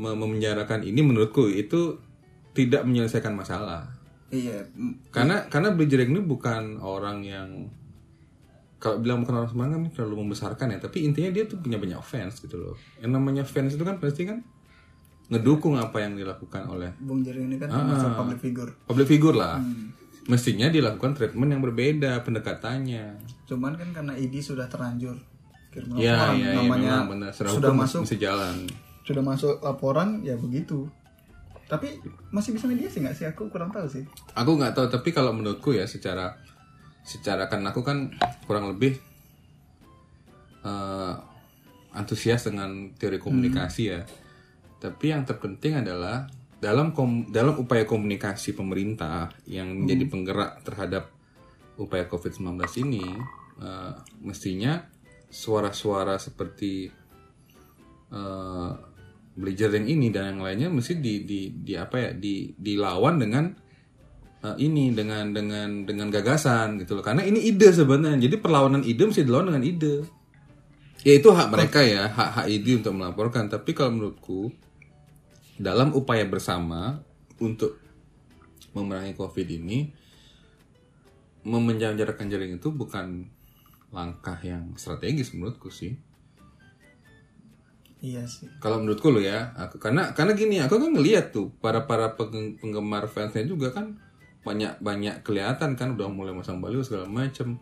me- 0.00 0.16
memenjarakan 0.16 0.80
ini 0.82 1.04
menurutku 1.04 1.46
itu 1.46 2.00
tidak 2.58 2.82
menyelesaikan 2.82 3.30
masalah. 3.32 3.86
iya 4.28 4.58
Karena 5.14 5.46
karena 5.46 5.70
Bleachering 5.72 6.10
ini 6.10 6.20
bukan 6.20 6.82
orang 6.82 7.22
yang 7.22 7.70
kalau 8.78 8.98
bilang 8.98 9.22
bukan 9.22 9.42
orang 9.42 9.50
sembarangan 9.50 9.80
ini 9.82 9.90
terlalu 9.90 10.14
membesarkan 10.22 10.70
ya, 10.70 10.78
tapi 10.78 11.02
intinya 11.02 11.30
dia 11.30 11.46
tuh 11.46 11.58
punya 11.58 11.78
banyak 11.78 11.98
fans 11.98 12.38
gitu 12.38 12.58
loh. 12.58 12.74
Yang 12.98 13.10
namanya 13.10 13.42
fans 13.42 13.74
itu 13.74 13.82
kan 13.82 13.98
pasti 13.98 14.22
kan 14.22 14.38
ngedukung 15.28 15.76
apa 15.76 16.00
yang 16.00 16.14
dilakukan 16.14 16.64
oleh 16.66 16.88
Bung 16.98 17.20
Jering 17.20 17.52
ini 17.52 17.56
kan 17.58 17.68
termasuk 17.68 18.16
public 18.16 18.38
figure 18.40 18.72
public 18.86 19.06
figure 19.06 19.36
lah. 19.36 19.58
Mestinya 20.28 20.68
dilakukan 20.68 21.16
treatment 21.16 21.50
yang 21.52 21.62
berbeda 21.64 22.20
pendekatannya. 22.20 23.16
cuman 23.48 23.72
kan 23.74 23.88
karena 23.92 24.12
ID 24.12 24.44
sudah 24.44 24.68
terlanjur 24.68 25.16
kirim 25.68 25.96
Ya, 25.96 26.16
laporan, 26.16 26.36
ya, 26.36 26.44
ya, 26.44 26.52
namanya 26.60 26.92
memang 27.00 27.08
benar. 27.16 27.30
Secara 27.32 27.48
sudah 27.56 27.72
masuk 27.72 28.00
mesti 28.04 28.18
jalan. 28.18 28.56
sudah 29.02 29.22
masuk 29.24 29.54
laporan 29.58 30.20
ya 30.20 30.36
begitu 30.36 30.84
tapi 31.68 32.00
masih 32.32 32.56
bisa 32.56 32.64
mediasi 32.64 33.04
nggak 33.04 33.16
sih? 33.16 33.26
Aku 33.28 33.52
kurang 33.52 33.68
tahu 33.68 33.84
sih. 33.84 34.08
Aku 34.32 34.56
nggak 34.56 34.72
tahu, 34.72 34.88
tapi 34.88 35.12
kalau 35.12 35.36
menurutku 35.36 35.76
ya 35.76 35.84
secara 35.84 36.40
secara 37.04 37.44
kan 37.48 37.60
aku 37.68 37.84
kan 37.84 38.08
kurang 38.48 38.72
lebih 38.72 38.96
eh, 40.64 41.14
antusias 41.92 42.48
dengan 42.48 42.96
teori 42.96 43.20
komunikasi 43.20 43.82
ya. 43.84 44.00
Tapi 44.80 45.12
yang 45.12 45.28
terpenting 45.28 45.84
adalah 45.84 46.24
dalam 46.58 46.96
kom- 46.96 47.28
dalam 47.28 47.54
upaya 47.60 47.84
komunikasi 47.84 48.56
pemerintah 48.56 49.30
yang 49.44 49.84
menjadi 49.84 50.04
penggerak 50.08 50.64
terhadap 50.64 51.12
upaya 51.76 52.08
COVID-19 52.08 52.64
ini 52.88 53.04
eh, 53.60 53.92
mestinya 54.24 54.88
suara-suara 55.28 56.16
seperti 56.16 56.88
eh, 59.38 59.40
Blizzarding 59.40 59.86
ini 59.86 60.10
dan 60.10 60.34
yang 60.34 60.40
lainnya 60.42 60.68
mesti 60.74 60.98
di 60.98 61.22
di, 61.22 61.54
di 61.54 61.78
apa 61.78 61.96
ya 61.96 62.10
di 62.10 62.50
dilawan 62.58 63.22
dengan 63.22 63.46
uh, 64.42 64.56
ini 64.58 64.90
dengan 64.90 65.30
dengan 65.30 65.86
dengan 65.86 66.10
gagasan 66.10 66.82
gitu 66.82 66.98
loh. 66.98 67.04
Karena 67.06 67.22
ini 67.22 67.46
ide 67.46 67.70
sebenarnya. 67.70 68.18
Jadi 68.18 68.36
perlawanan 68.42 68.82
ide 68.82 69.02
mesti 69.06 69.22
dilawan 69.22 69.54
dengan 69.54 69.64
ide. 69.64 69.94
Ya 71.06 71.14
itu 71.14 71.30
hak 71.30 71.48
mereka 71.54 71.78
ya 71.86 72.10
hak 72.10 72.30
hak 72.42 72.46
ide 72.50 72.82
untuk 72.82 72.98
melaporkan. 72.98 73.46
Tapi 73.46 73.70
kalau 73.70 73.94
menurutku 73.94 74.50
dalam 75.54 75.94
upaya 75.94 76.26
bersama 76.26 76.98
untuk 77.38 77.78
memerangi 78.74 79.14
covid 79.14 79.46
ini 79.46 79.90
memenjarakan 81.46 82.26
jaring 82.26 82.58
itu 82.58 82.74
bukan 82.74 83.30
langkah 83.94 84.36
yang 84.44 84.76
strategis 84.76 85.32
menurutku 85.32 85.72
sih 85.72 85.96
iya 87.98 88.22
sih. 88.24 88.46
Kalau 88.62 88.82
menurutku 88.82 89.10
lo 89.10 89.18
ya 89.18 89.54
aku 89.58 89.82
karena 89.82 90.14
karena 90.14 90.32
gini 90.38 90.62
aku 90.62 90.78
kan 90.78 90.90
ngelihat 90.94 91.34
tuh 91.34 91.50
para 91.58 91.84
para 91.84 92.14
peng- 92.14 92.58
penggemar 92.58 93.10
fansnya 93.10 93.46
juga 93.46 93.74
kan 93.74 93.98
banyak 94.46 94.80
banyak 94.80 95.26
kelihatan 95.26 95.74
kan 95.74 95.98
udah 95.98 96.08
mulai 96.08 96.32
masang 96.32 96.62
baliho 96.62 96.82
segala 96.82 97.10
macem. 97.10 97.58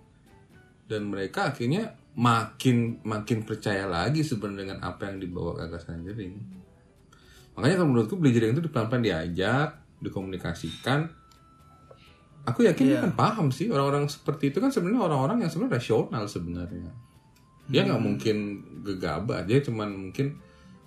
Dan 0.86 1.10
mereka 1.10 1.50
akhirnya 1.50 1.98
makin 2.16 3.04
makin 3.04 3.44
percaya 3.44 3.84
lagi 3.84 4.24
sebenarnya 4.24 4.72
dengan 4.72 4.78
apa 4.80 5.12
yang 5.12 5.20
dibawa 5.20 5.52
gagasan 5.52 6.00
jering 6.00 6.64
makanya 7.56 7.80
kalau 7.80 7.88
menurutku 7.88 8.20
beli 8.20 8.36
jering 8.36 8.52
itu 8.52 8.68
pelan-pelan 8.68 9.00
diajak 9.00 9.80
dikomunikasikan. 10.04 11.08
Aku 12.46 12.62
yakin 12.62 12.84
dia 12.84 13.00
kan 13.02 13.16
paham 13.16 13.50
sih 13.50 13.66
orang-orang 13.72 14.06
seperti 14.06 14.54
itu 14.54 14.62
kan 14.62 14.70
sebenarnya 14.70 15.02
orang-orang 15.08 15.42
yang 15.42 15.50
sebenarnya 15.50 15.82
rasional 15.82 16.24
sebenarnya 16.30 17.05
dia 17.66 17.82
nggak 17.82 17.98
mungkin 17.98 18.36
gegabah 18.82 19.42
dia 19.42 19.58
cuman 19.58 19.90
mungkin 19.90 20.38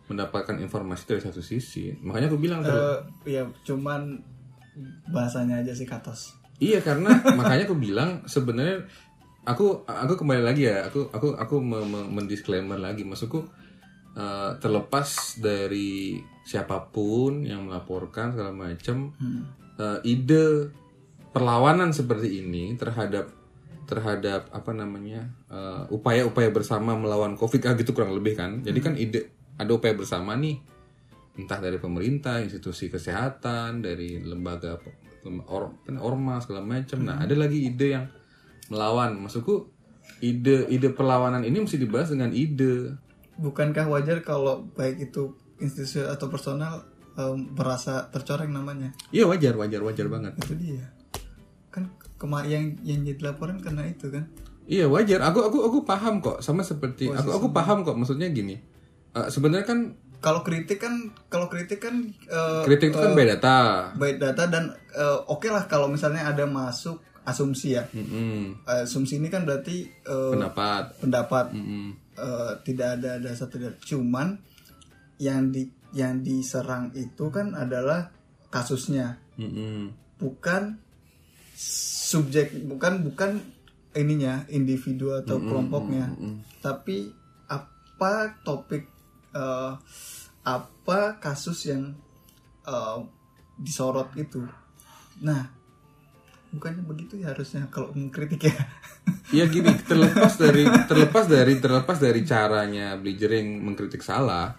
mendapatkan 0.07 0.57
informasi 0.57 1.03
dari 1.05 1.21
satu 1.21 1.39
sisi. 1.39 1.93
Makanya 2.01 2.33
aku 2.33 2.39
bilang 2.41 2.65
Eh, 2.65 2.97
ya 3.29 3.43
cuman 3.61 4.17
bahasanya 5.11 5.61
aja 5.61 5.75
sih 5.75 5.85
katos. 5.85 6.33
Iya 6.57 6.81
karena 6.81 7.13
makanya 7.39 7.69
aku 7.69 7.77
bilang 7.77 8.25
sebenarnya 8.25 8.89
aku 9.45 9.85
aku 9.85 10.13
kembali 10.17 10.43
lagi 10.43 10.65
ya 10.65 10.89
aku 10.89 11.07
aku 11.13 11.37
aku 11.37 11.55
me- 11.61 11.85
me- 11.85 12.09
mendisclaimer 12.09 12.81
lagi. 12.81 13.05
Maksudku 13.05 13.45
eh, 14.17 14.51
terlepas 14.57 15.37
dari 15.37 16.17
siapa 16.41 16.89
pun 16.89 17.45
yang 17.45 17.69
melaporkan 17.69 18.33
segala 18.33 18.49
macam 18.49 19.13
eh, 19.77 19.99
ide 20.03 20.73
perlawanan 21.29 21.93
seperti 21.93 22.41
ini 22.41 22.73
terhadap 22.73 23.29
terhadap 23.89 24.53
apa 24.53 24.69
namanya 24.69 25.33
eh, 25.49 25.83
upaya-upaya 25.89 26.53
bersama 26.53 26.93
melawan 26.93 27.33
covid. 27.33 27.65
Ah 27.65 27.73
gitu 27.73 27.97
kurang 27.97 28.13
lebih 28.13 28.37
kan. 28.37 28.61
Jadi 28.61 28.79
kan 28.85 28.93
ide 28.93 29.33
ada 29.57 29.73
upaya 29.73 29.97
bersama 29.97 30.37
nih. 30.37 30.61
Entah 31.41 31.57
dari 31.57 31.81
pemerintah 31.81 32.37
institusi 32.37 32.93
kesehatan 32.93 33.81
dari 33.81 34.21
lembaga 34.21 34.77
or, 35.49 35.73
ormas 35.97 36.45
segala 36.45 36.61
macam. 36.61 37.01
Nah 37.01 37.17
ada 37.17 37.33
lagi 37.33 37.65
ide 37.65 37.87
yang 37.97 38.05
melawan. 38.69 39.17
Maksudku 39.25 39.73
ide 40.21 40.69
ide 40.69 40.93
perlawanan 40.93 41.41
ini 41.41 41.57
mesti 41.65 41.81
dibahas 41.81 42.13
dengan 42.13 42.29
ide. 42.29 42.93
Bukankah 43.41 43.89
wajar 43.89 44.21
kalau 44.21 44.69
baik 44.77 45.09
itu 45.09 45.33
institusi 45.57 46.03
atau 46.03 46.27
personal 46.27 46.85
em, 47.17 47.55
merasa 47.55 48.05
tercoreng 48.11 48.51
namanya? 48.51 48.93
Iya 49.09 49.25
wajar 49.25 49.57
wajar 49.57 49.81
wajar 49.81 50.05
banget. 50.11 50.37
Itu 50.43 50.53
dia. 50.59 50.91
Kan 51.71 51.89
kema 52.19 52.43
yang 52.45 52.75
yang 52.83 53.01
jadi 53.07 53.31
laporan 53.31 53.63
karena 53.63 53.87
itu 53.87 54.11
kan 54.11 54.27
Iya 54.69 54.85
wajar. 54.85 55.17
Aku 55.25 55.41
aku 55.41 55.65
aku 55.65 55.77
paham 55.81 56.21
kok. 56.21 56.45
Sama 56.45 56.61
seperti 56.61 57.09
aku 57.09 57.33
aku 57.33 57.47
paham 57.49 57.81
kok. 57.81 57.97
Maksudnya 57.97 58.29
gini. 58.29 58.53
Eh, 59.17 59.27
sebenarnya 59.33 59.65
kan 59.65 59.97
kalau 60.21 60.45
kritik 60.45 60.77
kan 60.77 61.09
kalau 61.25 61.49
kritik 61.49 61.81
kan 61.81 62.05
eh, 62.29 62.61
kritik 62.69 62.93
itu 62.93 63.01
kan 63.01 63.17
by 63.17 63.25
data. 63.25 63.57
by 63.97 64.13
data 64.21 64.45
dan 64.45 64.69
eh, 64.93 65.17
oke 65.25 65.49
lah 65.49 65.65
kalau 65.65 65.89
misalnya 65.89 66.29
ada 66.29 66.45
masuk 66.45 67.01
asumsi 67.25 67.77
ya 67.77 67.83
Mm-mm. 67.93 68.61
asumsi 68.65 69.17
ini 69.17 69.33
kan 69.33 69.45
berarti 69.47 69.87
eh, 69.89 70.31
Pendapat. 70.35 71.01
pendapat 71.01 71.45
Mm-mm. 71.55 71.87
eh, 72.19 72.51
tidak 72.67 72.99
ada 73.01 73.17
dasar 73.17 73.47
tidak 73.49 73.79
cuman 73.85 74.37
yang 75.17 75.49
di 75.49 75.65
yang 75.95 76.21
diserang 76.21 76.93
itu 76.93 77.31
kan 77.33 77.55
adalah 77.57 78.11
kasusnya 78.51 79.17
Mm-mm. 79.39 79.93
bukan 80.19 80.77
subjek 81.59 82.55
bukan 82.63 83.03
bukan 83.03 83.43
ininya 83.93 84.47
individu 84.47 85.11
atau 85.19 85.41
kelompoknya. 85.43 86.07
tapi 86.63 87.11
apa 87.49 88.39
topik 88.47 88.87
eh, 89.35 89.73
apa 90.47 90.99
kasus 91.19 91.67
yang 91.67 91.91
eh, 92.63 92.97
disorot 93.59 94.15
itu? 94.15 94.39
Nah 95.19 95.59
bukannya 96.49 96.81
begitu 96.81 97.21
ya 97.21 97.29
harusnya 97.35 97.69
kalau 97.69 97.93
mengkritik 97.93 98.49
ya? 98.49 98.57
Ya 99.29 99.45
gini, 99.45 99.69
terlepas 99.85 100.41
dari 100.41 100.65
terlepas 100.89 101.25
dari 101.29 101.61
terlepas 101.61 101.97
dari 102.01 102.25
caranya 102.25 102.97
Blizzering 102.97 103.61
mengkritik 103.61 104.01
salah, 104.01 104.57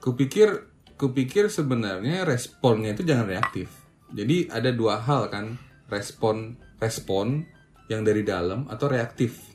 kupikir 0.00 0.68
kupikir 0.96 1.52
sebenarnya 1.52 2.24
responnya 2.24 2.96
itu 2.96 3.04
jangan 3.04 3.28
reaktif. 3.28 3.68
Jadi 4.08 4.48
ada 4.48 4.72
dua 4.72 5.00
hal 5.04 5.28
kan, 5.28 5.60
respon 5.88 6.56
respon 6.80 7.44
yang 7.88 8.00
dari 8.04 8.24
dalam 8.24 8.64
atau 8.68 8.88
reaktif. 8.88 9.54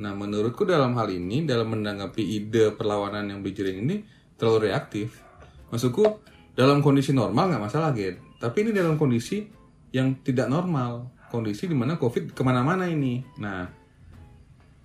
Nah, 0.00 0.16
menurutku 0.16 0.64
dalam 0.64 0.96
hal 0.96 1.12
ini 1.12 1.44
dalam 1.44 1.76
menanggapi 1.76 2.24
ide 2.24 2.72
perlawanan 2.72 3.28
yang 3.28 3.44
Blizzering 3.44 3.84
ini 3.84 4.00
terlalu 4.40 4.72
reaktif. 4.72 5.20
Maksudku 5.68 6.24
dalam 6.56 6.80
kondisi 6.80 7.12
normal 7.12 7.52
nggak 7.52 7.64
masalah, 7.68 7.92
Gen. 7.92 8.16
Tapi 8.40 8.64
ini 8.64 8.72
dalam 8.72 8.96
kondisi 8.96 9.44
yang 9.92 10.24
tidak 10.24 10.48
normal, 10.48 11.12
kondisi 11.28 11.68
di 11.68 11.76
mana 11.76 12.00
COVID 12.00 12.32
ke 12.32 12.40
mana-mana 12.40 12.88
ini. 12.88 13.20
Nah, 13.36 13.68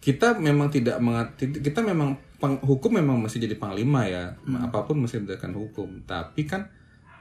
kita 0.04 0.36
memang 0.36 0.68
tidak 0.68 1.00
mengat, 1.00 1.40
kita 1.40 1.80
memang 1.80 2.20
peng- 2.36 2.62
hukum 2.62 3.00
memang 3.00 3.24
masih 3.24 3.40
jadi 3.40 3.56
panglima 3.56 4.06
ya, 4.12 4.36
apa 4.36 4.84
pun 4.84 5.00
mesti 5.00 5.24
berdasarkan 5.24 5.56
hukum. 5.56 6.04
Tapi 6.04 6.44
kan 6.44 6.68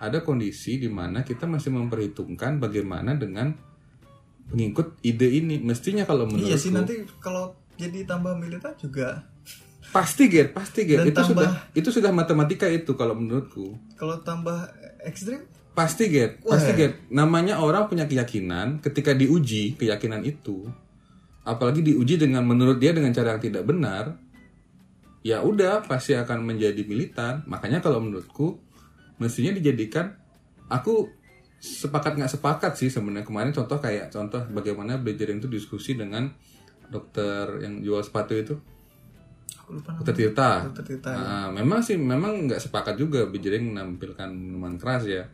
ada 0.00 0.22
kondisi 0.22 0.78
di 0.78 0.90
mana 0.90 1.22
kita 1.22 1.46
masih 1.46 1.74
memperhitungkan 1.74 2.58
bagaimana 2.58 3.14
dengan 3.14 3.54
pengikut 4.50 5.00
ide 5.02 5.28
ini. 5.40 5.60
Mestinya 5.62 6.04
kalau 6.04 6.26
menurutku 6.28 6.50
iya 6.50 6.58
sih 6.58 6.74
nanti 6.74 7.04
kalau 7.22 7.54
jadi 7.74 8.06
tambah 8.06 8.38
militer 8.38 8.74
juga 8.78 9.26
pasti 9.94 10.26
get, 10.26 10.50
pasti 10.50 10.86
get. 10.86 11.06
Itu 11.06 11.14
tambah- 11.14 11.28
sudah 11.30 11.50
itu 11.74 11.88
sudah 11.90 12.10
matematika 12.10 12.66
itu 12.66 12.94
kalau 12.98 13.14
menurutku. 13.14 13.78
kalau 13.94 14.18
tambah 14.22 14.66
ekstrim 15.06 15.46
Pasti 15.74 16.06
get, 16.06 16.38
pasti 16.46 16.70
get. 16.78 17.02
Namanya 17.10 17.58
orang 17.58 17.90
punya 17.90 18.06
keyakinan 18.06 18.78
ketika 18.78 19.10
diuji 19.10 19.74
keyakinan 19.74 20.22
itu, 20.22 20.70
apalagi 21.42 21.82
diuji 21.82 22.14
dengan 22.14 22.46
menurut 22.46 22.78
dia 22.78 22.94
dengan 22.94 23.10
cara 23.10 23.34
yang 23.34 23.42
tidak 23.42 23.66
benar, 23.66 24.14
ya 25.26 25.42
udah 25.42 25.82
pasti 25.82 26.14
akan 26.14 26.46
menjadi 26.46 26.78
militan. 26.86 27.42
Makanya 27.50 27.82
kalau 27.82 27.98
menurutku 27.98 28.62
mestinya 29.18 29.54
dijadikan 29.54 30.14
aku 30.68 31.10
sepakat 31.60 32.20
nggak 32.20 32.32
sepakat 32.32 32.72
sih 32.76 32.92
sebenarnya 32.92 33.24
kemarin 33.24 33.52
contoh 33.54 33.80
kayak 33.80 34.12
contoh 34.12 34.44
bagaimana 34.52 35.00
Belajaring 35.00 35.40
itu 35.40 35.48
diskusi 35.48 35.96
dengan 35.96 36.28
dokter 36.92 37.64
yang 37.64 37.80
jual 37.80 38.04
sepatu 38.04 38.36
itu 38.36 38.54
lupa 39.70 39.96
Dokter 39.96 40.14
Tirta. 40.14 40.50
Dokter 40.68 40.84
Tirta, 40.84 41.10
Nah, 41.14 41.48
memang 41.48 41.80
sih 41.80 41.96
memang 41.96 42.48
nggak 42.48 42.60
sepakat 42.60 43.00
juga 43.00 43.24
Bejering 43.28 43.72
menampilkan 43.72 44.28
minuman 44.28 44.76
keras 44.76 45.08
ya. 45.08 45.24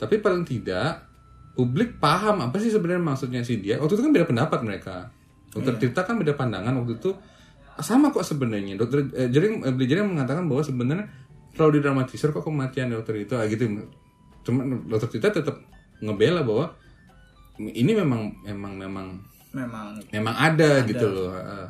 Tapi 0.00 0.16
paling 0.22 0.48
tidak 0.48 1.04
publik 1.52 2.00
paham 2.00 2.40
apa 2.40 2.56
sih 2.56 2.72
sebenarnya 2.72 3.02
maksudnya 3.04 3.44
si 3.44 3.60
dia. 3.60 3.76
Waktu 3.76 4.00
itu 4.00 4.02
kan 4.08 4.12
beda 4.16 4.26
pendapat 4.28 4.60
mereka. 4.64 4.96
Dokter 5.50 5.76
Tirta 5.76 6.06
kan 6.06 6.16
beda 6.16 6.38
pandangan 6.38 6.72
waktu 6.80 6.96
itu 6.96 7.10
sama 7.80 8.08
kok 8.12 8.24
sebenarnya. 8.24 8.80
Dokter 8.80 9.04
eh, 9.12 9.28
Jering 9.28 9.66
eh, 9.66 9.74
Bejering 9.74 10.08
mengatakan 10.08 10.48
bahwa 10.48 10.64
sebenarnya 10.64 11.06
terlalu 11.54 11.80
didramatisir 11.80 12.30
kok 12.30 12.44
kematian 12.44 12.90
dokter 12.92 13.14
itu 13.20 13.34
ah, 13.36 13.46
gitu. 13.46 13.66
Cuma 14.46 14.64
dokter 14.88 15.08
Tirta 15.18 15.42
tetap 15.42 15.56
ngebela 16.00 16.42
bahwa 16.42 16.72
ini 17.60 17.92
memang 17.92 18.40
memang 18.42 18.72
memang 18.78 19.06
memang 19.52 19.86
memang 20.14 20.34
ada, 20.38 20.80
gitu 20.86 21.06
loh. 21.10 21.30
Heeh. 21.34 21.66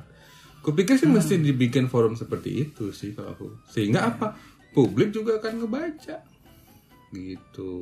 Kupikir 0.60 1.00
sih 1.00 1.08
mesti 1.08 1.40
dibikin 1.40 1.88
forum 1.88 2.12
seperti 2.12 2.68
itu 2.68 2.92
sih 2.92 3.16
kalau 3.16 3.32
aku. 3.32 3.46
Sehingga 3.72 4.12
apa? 4.12 4.36
Publik 4.76 5.10
juga 5.10 5.40
akan 5.40 5.64
ngebaca. 5.64 6.16
Gitu. 7.10 7.72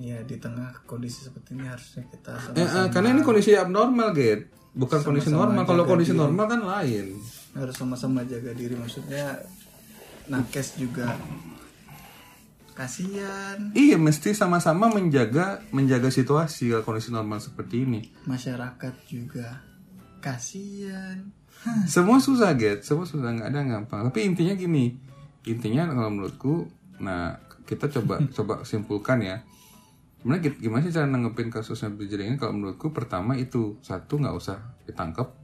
ya 0.00 0.16
di 0.24 0.40
tengah 0.40 0.72
kondisi 0.88 1.28
seperti 1.28 1.52
ini 1.52 1.68
harusnya 1.68 2.02
kita 2.08 2.32
sama- 2.40 2.56
Eh, 2.56 2.64
eh, 2.64 2.86
karena 2.88 3.12
ini 3.12 3.20
kondisi 3.20 3.52
abnormal, 3.52 4.16
Get. 4.16 4.48
Bukan 4.72 4.96
kondisi 5.04 5.28
normal. 5.28 5.68
Kalau 5.68 5.84
kondisi 5.84 6.16
diri. 6.16 6.24
normal 6.24 6.44
kan 6.48 6.60
lain. 6.64 7.20
harus 7.50 7.74
sama-sama 7.76 8.22
jaga 8.24 8.54
diri 8.56 8.78
maksudnya 8.78 9.34
nakes 10.30 10.78
juga. 10.78 11.18
Kasihan 12.70 13.74
Iya, 13.74 13.98
mesti 13.98 14.32
sama-sama 14.32 14.88
menjaga 14.88 15.60
menjaga 15.68 16.08
situasi 16.08 16.72
kondisi 16.80 17.10
normal 17.10 17.36
seperti 17.38 17.84
ini. 17.84 18.00
masyarakat 18.24 18.94
juga. 19.04 19.60
Kasihan 20.20 21.28
Semua 21.84 22.16
susah, 22.16 22.56
Get. 22.56 22.80
Semua 22.80 23.04
susah, 23.04 23.28
nggak 23.30 23.46
ada 23.46 23.58
yang 23.58 23.70
gampang. 23.74 24.00
Tapi 24.02 24.24
intinya 24.24 24.54
gini, 24.54 24.96
intinya 25.44 25.84
kalau 25.86 26.08
menurutku 26.08 26.54
nah 26.96 27.36
kita 27.62 27.90
coba 27.90 28.16
coba 28.36 28.54
simpulkan 28.62 29.20
ya. 29.20 29.44
Sebenarnya 30.16 30.40
gi- 30.46 30.58
gimana 30.58 30.80
sih 30.82 30.92
cara 30.94 31.04
nanggepin 31.04 31.48
kasusnya 31.48 31.88
Bridgering 31.90 32.32
ini? 32.32 32.38
Kalau 32.38 32.52
menurutku 32.52 32.88
pertama 32.90 33.36
itu 33.36 33.76
satu 33.80 34.16
nggak 34.16 34.32
usah 34.34 34.56
ditangkap 34.86 35.36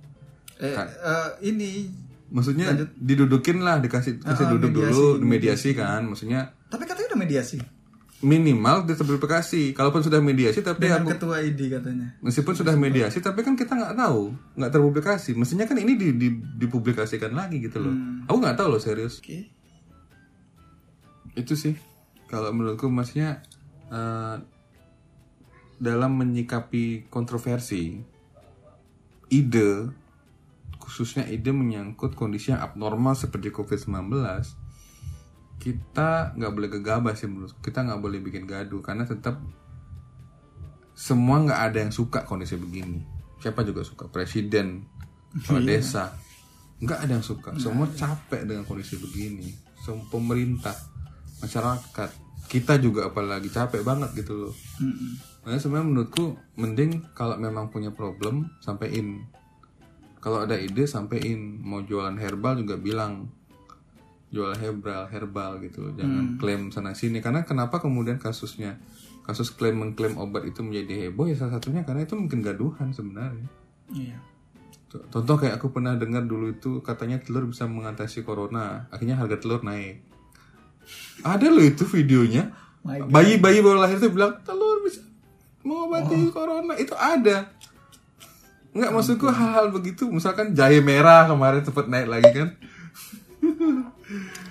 Eh, 0.56 0.72
eh, 0.72 1.30
ini 1.44 1.84
maksudnya 2.28 2.66
didudukin 2.92 3.60
lah 3.60 3.78
dikasih 3.78 4.18
kasih 4.18 4.44
Ah, 4.44 4.50
duduk 4.50 4.70
mediasi, 4.72 4.90
dulu 4.90 5.06
mediasi. 5.20 5.70
kan 5.72 6.02
maksudnya 6.02 6.40
tapi 6.66 6.84
katanya 6.84 7.14
udah 7.14 7.20
mediasi? 7.20 7.58
Minimal 8.16 8.84
diverifikasi 8.84 9.72
kalaupun 9.72 10.00
sudah 10.00 10.18
mediasi 10.18 10.58
tapi 10.60 10.84
dengan 10.84 11.04
aku 11.04 11.14
ketua 11.14 11.36
ID 11.38 11.60
katanya. 11.70 12.16
meskipun 12.18 12.54
sudah 12.54 12.72
mediasi 12.74 13.20
tapi 13.20 13.40
kan 13.40 13.52
kita 13.52 13.72
nggak 13.72 13.94
tahu 13.94 14.32
nggak 14.54 14.70
terpublikasi. 14.70 15.30
Mestinya 15.32 15.64
kan 15.64 15.76
ini 15.76 15.94
di, 15.94 16.08
di- 16.12 16.40
dipublikasikan 16.56 17.30
lagi 17.30 17.60
gitu 17.60 17.76
loh. 17.78 17.92
Aku 18.24 18.36
nggak 18.36 18.56
tahu 18.56 18.68
loh 18.70 18.80
serius. 18.80 19.20
Oke. 19.20 19.52
itu 21.34 21.52
sih 21.52 21.76
kalau 22.24 22.48
menurutku 22.50 22.88
maksudnya 22.88 23.44
eh, 23.86 24.36
dalam 25.76 26.16
menyikapi 26.16 27.06
kontroversi 27.06 28.00
ide 29.28 29.92
khususnya 30.96 31.28
ide 31.28 31.52
menyangkut 31.52 32.16
kondisi 32.16 32.56
yang 32.56 32.64
abnormal 32.64 33.12
seperti 33.12 33.52
COVID-19 33.52 34.16
kita 35.60 36.32
nggak 36.32 36.52
boleh 36.56 36.68
gegabah 36.72 37.12
sih 37.12 37.28
menurut 37.28 37.52
kita 37.60 37.84
nggak 37.84 38.00
boleh 38.00 38.24
bikin 38.24 38.48
gaduh 38.48 38.80
karena 38.80 39.04
tetap 39.04 39.36
semua 40.96 41.44
nggak 41.44 41.60
ada 41.60 41.78
yang 41.84 41.92
suka 41.92 42.24
kondisi 42.24 42.56
begini. 42.56 43.04
Siapa 43.36 43.60
juga 43.60 43.84
suka? 43.84 44.08
Presiden 44.08 44.88
kepala 45.28 45.60
desa. 45.60 46.16
Nggak 46.80 46.98
ada 47.04 47.12
yang 47.20 47.24
suka. 47.24 47.52
Semua 47.60 47.84
capek 47.92 48.48
dengan 48.48 48.64
kondisi 48.64 48.96
begini. 48.96 49.52
Semua 49.84 50.08
pemerintah 50.08 50.72
masyarakat 51.44 52.10
kita 52.48 52.80
juga 52.80 53.12
apalagi 53.12 53.52
capek 53.52 53.84
banget 53.84 54.16
gitu 54.16 54.48
loh. 54.48 54.54
Makanya 55.44 55.60
sebenarnya 55.60 55.88
menurutku 55.92 56.24
mending 56.56 57.12
kalau 57.12 57.36
memang 57.36 57.68
punya 57.68 57.92
problem 57.92 58.48
sampein. 58.64 59.28
Kalau 60.20 60.44
ada 60.44 60.56
ide 60.58 60.84
sampein. 60.88 61.60
Mau 61.62 61.82
jualan 61.82 62.16
herbal 62.18 62.62
juga 62.62 62.76
bilang 62.80 63.30
jual 64.30 64.52
herbal 64.58 65.06
herbal 65.08 65.62
gitu 65.62 65.86
loh. 65.86 65.92
Jangan 65.94 66.36
klaim 66.36 66.74
sana 66.74 66.92
sini 66.92 67.22
karena 67.22 67.46
kenapa 67.46 67.78
kemudian 67.78 68.18
kasusnya 68.18 68.76
kasus 69.26 69.50
klaim 69.50 69.82
mengklaim 69.82 70.14
obat 70.22 70.46
itu 70.46 70.62
menjadi 70.62 71.10
heboh 71.10 71.26
ya 71.26 71.34
salah 71.34 71.58
satunya 71.58 71.82
karena 71.82 72.06
itu 72.06 72.14
mungkin 72.14 72.42
gaduhan 72.42 72.94
sebenarnya. 72.94 73.48
Iya. 73.90 74.18
Contoh 74.86 75.36
kayak 75.36 75.58
aku 75.58 75.74
pernah 75.74 75.98
dengar 75.98 76.24
dulu 76.24 76.54
itu 76.54 76.80
katanya 76.80 77.18
telur 77.18 77.44
bisa 77.44 77.66
mengatasi 77.66 78.22
corona, 78.22 78.86
akhirnya 78.88 79.18
harga 79.18 79.36
telur 79.42 79.60
naik. 79.66 80.00
Ada 81.26 81.50
loh 81.50 81.64
itu 81.66 81.82
videonya. 81.84 82.54
Bayi-bayi 82.86 83.58
baru 83.66 83.82
lahir 83.82 83.98
itu 83.98 84.14
bilang 84.14 84.38
telur 84.46 84.78
bisa 84.86 85.02
mengobati 85.66 86.30
corona. 86.30 86.78
Itu 86.78 86.94
ada. 86.94 87.50
Enggak 88.76 88.92
maksudku 88.92 89.24
hal-hal 89.26 89.72
begitu, 89.72 90.04
misalkan 90.06 90.52
jahe 90.52 90.78
merah 90.78 91.24
kemarin 91.24 91.64
sempat 91.64 91.88
naik 91.88 92.06
lagi 92.06 92.28
kan. 92.28 92.48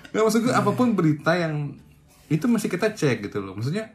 Enggak 0.09 0.23
maksudku 0.23 0.49
apa 0.49 0.71
pun 0.71 0.93
berita 0.93 1.35
yang 1.35 1.77
itu 2.25 2.45
masih 2.45 2.67
kita 2.67 2.89
cek 2.89 3.21
gitu 3.23 3.37
loh. 3.37 3.53
Maksudnya 3.53 3.93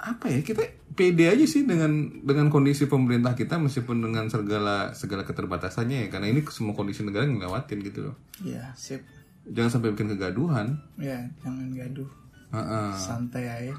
apa 0.00 0.32
ya 0.32 0.40
kita 0.40 0.64
pede 0.90 1.28
aja 1.28 1.44
sih 1.44 1.68
dengan 1.68 1.92
dengan 2.22 2.48
kondisi 2.48 2.88
pemerintah 2.88 3.36
kita 3.36 3.60
meskipun 3.60 4.00
dengan 4.00 4.32
segala 4.32 4.96
segala 4.96 5.28
keterbatasannya 5.28 5.96
ya 5.96 6.08
karena 6.08 6.30
ini 6.30 6.40
semua 6.48 6.72
kondisi 6.72 7.04
negara 7.04 7.28
ngelewatin 7.28 7.78
gitu 7.84 8.08
loh 8.08 8.16
Iya, 8.40 8.72
sip. 8.72 9.04
jangan 9.44 9.76
sampai 9.76 9.92
bikin 9.92 10.08
kegaduhan 10.10 10.80
Ya, 10.96 11.20
jangan 11.44 11.68
gaduh. 11.70 12.08
Heeh. 12.48 12.90
Santai 12.96 13.44
aja. 13.44 13.76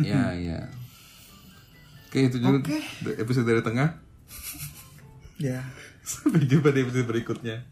ya 0.00 0.32
ya 0.32 0.58
oke 2.08 2.18
itu 2.18 2.36
dulu 2.40 2.58
Oke. 2.58 2.80
episode 3.14 3.44
dari 3.44 3.60
tengah 3.60 4.01
Ya. 5.42 5.66
sampai 6.02 6.46
jumpa 6.46 6.70
di 6.74 6.82
episode 6.86 7.06
berikutnya 7.06 7.66